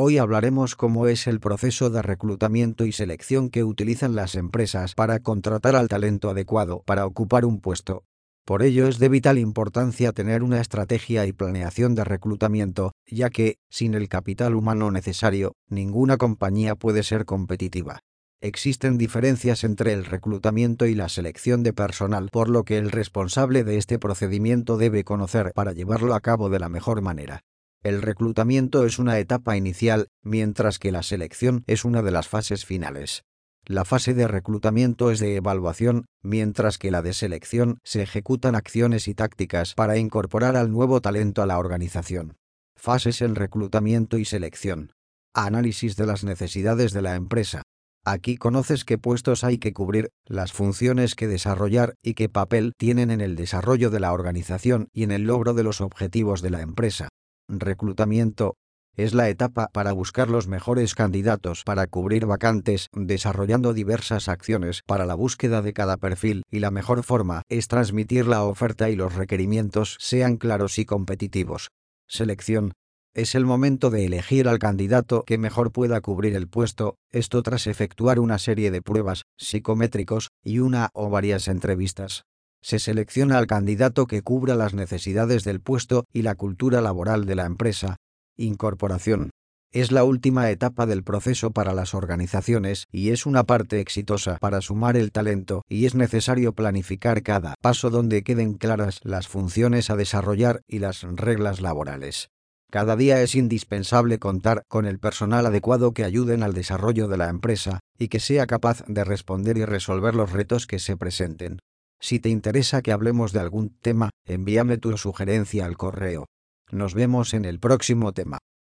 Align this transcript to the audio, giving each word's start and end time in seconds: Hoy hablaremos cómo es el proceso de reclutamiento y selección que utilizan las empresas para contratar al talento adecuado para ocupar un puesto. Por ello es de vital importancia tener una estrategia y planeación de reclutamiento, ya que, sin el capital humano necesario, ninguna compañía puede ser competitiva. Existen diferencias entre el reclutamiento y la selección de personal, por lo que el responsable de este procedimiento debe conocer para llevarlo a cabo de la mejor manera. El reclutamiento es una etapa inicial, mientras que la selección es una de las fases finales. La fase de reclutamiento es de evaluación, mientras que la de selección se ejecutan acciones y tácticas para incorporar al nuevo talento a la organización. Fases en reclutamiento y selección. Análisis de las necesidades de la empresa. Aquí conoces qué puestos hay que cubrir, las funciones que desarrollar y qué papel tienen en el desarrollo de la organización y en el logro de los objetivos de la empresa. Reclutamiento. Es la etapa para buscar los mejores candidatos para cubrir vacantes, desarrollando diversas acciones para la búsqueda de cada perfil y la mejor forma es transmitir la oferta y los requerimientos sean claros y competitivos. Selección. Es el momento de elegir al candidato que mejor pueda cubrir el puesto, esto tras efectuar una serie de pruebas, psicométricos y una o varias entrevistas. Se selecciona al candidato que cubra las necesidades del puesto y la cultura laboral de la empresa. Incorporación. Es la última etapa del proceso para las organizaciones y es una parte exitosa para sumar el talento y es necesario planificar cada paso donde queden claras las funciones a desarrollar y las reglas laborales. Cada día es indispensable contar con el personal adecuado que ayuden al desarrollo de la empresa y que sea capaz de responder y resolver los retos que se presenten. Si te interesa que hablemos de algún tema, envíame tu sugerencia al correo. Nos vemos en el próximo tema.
Hoy 0.00 0.18
hablaremos 0.18 0.76
cómo 0.76 1.08
es 1.08 1.26
el 1.26 1.40
proceso 1.40 1.90
de 1.90 2.02
reclutamiento 2.02 2.86
y 2.86 2.92
selección 2.92 3.50
que 3.50 3.64
utilizan 3.64 4.14
las 4.14 4.36
empresas 4.36 4.94
para 4.94 5.18
contratar 5.18 5.74
al 5.74 5.88
talento 5.88 6.30
adecuado 6.30 6.84
para 6.86 7.04
ocupar 7.04 7.44
un 7.44 7.60
puesto. 7.60 8.04
Por 8.44 8.62
ello 8.62 8.86
es 8.86 9.00
de 9.00 9.08
vital 9.08 9.38
importancia 9.38 10.12
tener 10.12 10.44
una 10.44 10.60
estrategia 10.60 11.26
y 11.26 11.32
planeación 11.32 11.96
de 11.96 12.04
reclutamiento, 12.04 12.92
ya 13.08 13.28
que, 13.30 13.56
sin 13.70 13.94
el 13.94 14.08
capital 14.08 14.54
humano 14.54 14.92
necesario, 14.92 15.56
ninguna 15.68 16.16
compañía 16.16 16.76
puede 16.76 17.02
ser 17.02 17.24
competitiva. 17.24 17.98
Existen 18.40 18.98
diferencias 18.98 19.64
entre 19.64 19.94
el 19.94 20.04
reclutamiento 20.04 20.86
y 20.86 20.94
la 20.94 21.08
selección 21.08 21.64
de 21.64 21.72
personal, 21.72 22.28
por 22.30 22.50
lo 22.50 22.62
que 22.62 22.78
el 22.78 22.92
responsable 22.92 23.64
de 23.64 23.78
este 23.78 23.98
procedimiento 23.98 24.76
debe 24.76 25.02
conocer 25.02 25.50
para 25.56 25.72
llevarlo 25.72 26.14
a 26.14 26.20
cabo 26.20 26.50
de 26.50 26.60
la 26.60 26.68
mejor 26.68 27.02
manera. 27.02 27.42
El 27.84 28.02
reclutamiento 28.02 28.84
es 28.84 28.98
una 28.98 29.18
etapa 29.20 29.56
inicial, 29.56 30.08
mientras 30.24 30.80
que 30.80 30.90
la 30.90 31.04
selección 31.04 31.62
es 31.68 31.84
una 31.84 32.02
de 32.02 32.10
las 32.10 32.26
fases 32.26 32.64
finales. 32.64 33.22
La 33.64 33.84
fase 33.84 34.14
de 34.14 34.26
reclutamiento 34.26 35.12
es 35.12 35.20
de 35.20 35.36
evaluación, 35.36 36.06
mientras 36.22 36.78
que 36.78 36.90
la 36.90 37.02
de 37.02 37.12
selección 37.12 37.78
se 37.84 38.02
ejecutan 38.02 38.56
acciones 38.56 39.06
y 39.06 39.14
tácticas 39.14 39.74
para 39.74 39.96
incorporar 39.96 40.56
al 40.56 40.72
nuevo 40.72 41.00
talento 41.00 41.40
a 41.40 41.46
la 41.46 41.58
organización. 41.58 42.36
Fases 42.76 43.22
en 43.22 43.36
reclutamiento 43.36 44.18
y 44.18 44.24
selección. 44.24 44.92
Análisis 45.32 45.94
de 45.96 46.06
las 46.06 46.24
necesidades 46.24 46.92
de 46.92 47.02
la 47.02 47.14
empresa. 47.14 47.62
Aquí 48.04 48.38
conoces 48.38 48.84
qué 48.84 48.98
puestos 48.98 49.44
hay 49.44 49.58
que 49.58 49.72
cubrir, 49.72 50.08
las 50.24 50.52
funciones 50.52 51.14
que 51.14 51.28
desarrollar 51.28 51.94
y 52.02 52.14
qué 52.14 52.28
papel 52.28 52.72
tienen 52.76 53.10
en 53.10 53.20
el 53.20 53.36
desarrollo 53.36 53.90
de 53.90 54.00
la 54.00 54.12
organización 54.12 54.88
y 54.92 55.02
en 55.04 55.12
el 55.12 55.24
logro 55.24 55.54
de 55.54 55.62
los 55.62 55.80
objetivos 55.80 56.42
de 56.42 56.50
la 56.50 56.62
empresa. 56.62 57.07
Reclutamiento. 57.48 58.56
Es 58.94 59.14
la 59.14 59.28
etapa 59.30 59.68
para 59.72 59.92
buscar 59.92 60.28
los 60.28 60.48
mejores 60.48 60.94
candidatos 60.94 61.62
para 61.64 61.86
cubrir 61.86 62.26
vacantes, 62.26 62.88
desarrollando 62.92 63.72
diversas 63.72 64.28
acciones 64.28 64.82
para 64.84 65.06
la 65.06 65.14
búsqueda 65.14 65.62
de 65.62 65.72
cada 65.72 65.96
perfil 65.96 66.42
y 66.50 66.58
la 66.58 66.70
mejor 66.70 67.02
forma 67.04 67.42
es 67.48 67.68
transmitir 67.68 68.26
la 68.26 68.42
oferta 68.44 68.90
y 68.90 68.96
los 68.96 69.14
requerimientos 69.14 69.96
sean 69.98 70.36
claros 70.36 70.78
y 70.78 70.84
competitivos. 70.84 71.70
Selección. 72.06 72.72
Es 73.14 73.34
el 73.34 73.46
momento 73.46 73.88
de 73.90 74.04
elegir 74.04 74.46
al 74.46 74.58
candidato 74.58 75.22
que 75.24 75.38
mejor 75.38 75.72
pueda 75.72 76.00
cubrir 76.00 76.36
el 76.36 76.48
puesto, 76.48 76.96
esto 77.10 77.42
tras 77.42 77.66
efectuar 77.66 78.20
una 78.20 78.38
serie 78.38 78.70
de 78.70 78.82
pruebas, 78.82 79.24
psicométricos 79.38 80.28
y 80.42 80.58
una 80.58 80.90
o 80.92 81.08
varias 81.08 81.48
entrevistas. 81.48 82.24
Se 82.68 82.78
selecciona 82.78 83.38
al 83.38 83.46
candidato 83.46 84.06
que 84.06 84.20
cubra 84.20 84.54
las 84.54 84.74
necesidades 84.74 85.42
del 85.42 85.58
puesto 85.58 86.04
y 86.12 86.20
la 86.20 86.34
cultura 86.34 86.82
laboral 86.82 87.24
de 87.24 87.34
la 87.34 87.46
empresa. 87.46 87.96
Incorporación. 88.36 89.30
Es 89.72 89.90
la 89.90 90.04
última 90.04 90.50
etapa 90.50 90.84
del 90.84 91.02
proceso 91.02 91.50
para 91.50 91.72
las 91.72 91.94
organizaciones 91.94 92.84
y 92.92 93.08
es 93.08 93.24
una 93.24 93.44
parte 93.44 93.80
exitosa 93.80 94.36
para 94.38 94.60
sumar 94.60 94.98
el 94.98 95.12
talento 95.12 95.62
y 95.66 95.86
es 95.86 95.94
necesario 95.94 96.52
planificar 96.52 97.22
cada 97.22 97.54
paso 97.62 97.88
donde 97.88 98.22
queden 98.22 98.52
claras 98.52 99.00
las 99.02 99.28
funciones 99.28 99.88
a 99.88 99.96
desarrollar 99.96 100.60
y 100.68 100.80
las 100.80 101.04
reglas 101.04 101.62
laborales. 101.62 102.28
Cada 102.70 102.96
día 102.96 103.22
es 103.22 103.34
indispensable 103.34 104.18
contar 104.18 104.62
con 104.68 104.84
el 104.84 104.98
personal 104.98 105.46
adecuado 105.46 105.92
que 105.92 106.04
ayuden 106.04 106.42
al 106.42 106.52
desarrollo 106.52 107.08
de 107.08 107.16
la 107.16 107.30
empresa 107.30 107.80
y 107.98 108.08
que 108.08 108.20
sea 108.20 108.46
capaz 108.46 108.84
de 108.88 109.04
responder 109.04 109.56
y 109.56 109.64
resolver 109.64 110.14
los 110.14 110.32
retos 110.32 110.66
que 110.66 110.78
se 110.78 110.98
presenten. 110.98 111.60
Si 112.00 112.20
te 112.20 112.28
interesa 112.28 112.82
que 112.82 112.92
hablemos 112.92 113.32
de 113.32 113.40
algún 113.40 113.70
tema, 113.80 114.10
envíame 114.24 114.78
tu 114.78 114.96
sugerencia 114.96 115.64
al 115.64 115.76
correo. 115.76 116.26
Nos 116.70 116.94
vemos 116.94 117.34
en 117.34 117.44
el 117.44 117.58
próximo 117.58 118.12
tema. 118.12 118.38